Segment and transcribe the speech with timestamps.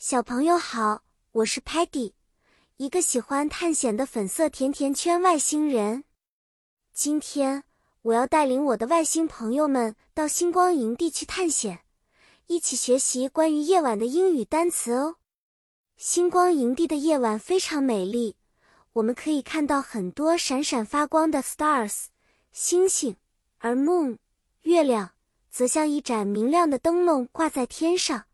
[0.00, 1.02] 小朋友好，
[1.32, 2.12] 我是 Patty，
[2.76, 6.04] 一个喜欢探险的粉色甜甜圈外星人。
[6.92, 7.64] 今天
[8.02, 11.80] 我要带领我的外星朋友们到星光营地去探险，
[12.46, 15.16] 一起学习关于夜晚的英语单词哦。
[15.96, 18.36] 星光营地的夜晚非常美丽，
[18.92, 22.04] 我们可以看到很多闪闪发光的 stars
[22.52, 23.16] 星星，
[23.58, 24.18] 而 moon
[24.62, 25.10] 月亮
[25.50, 28.26] 则像一盏明亮的灯笼挂在天上。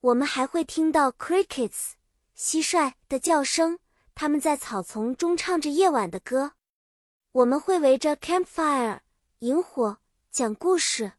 [0.00, 1.94] 我们还会听到 crickets
[2.36, 3.80] 蟋蟀的叫声，
[4.14, 6.52] 它们在草丛中唱着夜晚的歌。
[7.32, 9.00] 我们会围着 campfire
[9.40, 9.98] 萤火
[10.30, 11.14] 讲故事，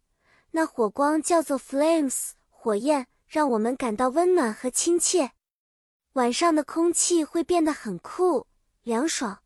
[0.51, 5.33] 那火光叫做 flames 火焰，让我们感到温暖和亲切。
[6.13, 8.47] 晚上的空气会变得很酷
[8.83, 9.39] 凉爽，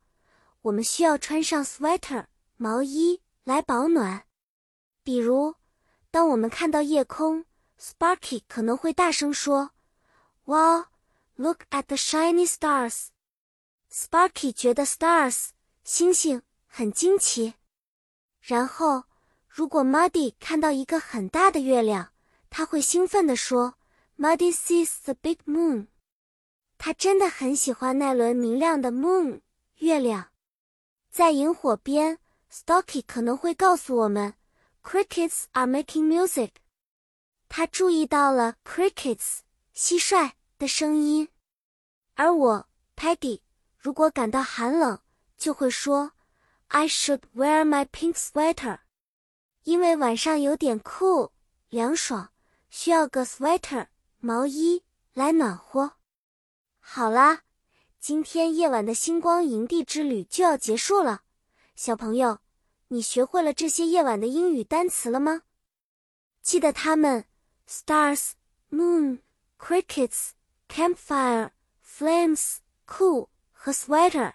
[0.61, 4.25] 我们需要穿上 sweater 毛衣来保暖。
[5.03, 5.55] 比如，
[6.11, 7.45] 当我们看到夜空。
[7.83, 9.71] Sparky 可能会大声说
[10.45, 10.85] ：“Wow,
[11.35, 13.07] look at the shiny stars!”
[13.91, 15.49] Sparky 觉得 stars
[15.83, 17.55] 星星很惊奇。
[18.39, 19.03] 然后，
[19.49, 22.13] 如果 Muddy 看到一个很大的月亮，
[22.49, 23.73] 他会兴奋地说
[24.17, 25.87] ：“Muddy sees the big moon.”
[26.77, 29.41] 他真的很喜欢那轮明亮的 moon
[29.79, 30.29] 月亮。
[31.11, 34.35] 在萤火边，Stocky 可能会告诉我们
[34.81, 36.62] ：“Crickets are making music.”
[37.55, 39.41] 他注意到了 crickets
[39.75, 41.29] 蟋蟀的声音，
[42.15, 43.41] 而我 Paddy
[43.77, 44.99] 如果感到寒冷，
[45.37, 46.13] 就会说
[46.69, 48.79] I should wear my pink sweater，
[49.65, 51.31] 因为晚上有点酷
[51.69, 52.31] 凉爽，
[52.71, 53.85] 需要个 sweater
[54.17, 54.81] 毛衣
[55.13, 55.97] 来暖和。
[56.79, 57.43] 好啦，
[57.99, 61.21] 今天夜晚的星光营地之旅就要结束了，
[61.75, 62.39] 小朋友，
[62.87, 65.43] 你学会了这些夜晚的英语单词了吗？
[66.41, 67.25] 记得它们。
[67.67, 68.33] Stars,
[68.69, 69.19] moon,
[69.57, 70.31] crickets,
[70.67, 71.51] campfire,
[71.81, 74.33] flames, cool 和 sweater。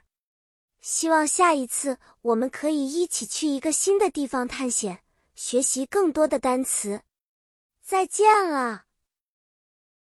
[0.80, 5.02] 希望下一次我们可以一起去一个新的地方探险，
[5.34, 7.02] 学习更多的单词。
[7.82, 8.87] 再见了。